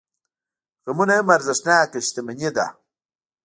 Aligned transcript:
غمونه 0.85 1.13
هم 1.19 1.27
ارزښتناکه 1.37 1.99
شتمني 2.07 2.49
ده. 2.55 2.65